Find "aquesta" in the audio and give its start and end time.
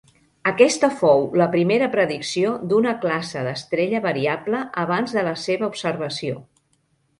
0.51-0.87